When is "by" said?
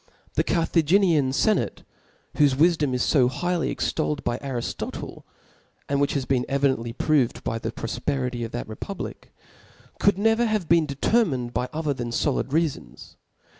4.23-4.39, 7.43-7.59, 11.53-11.69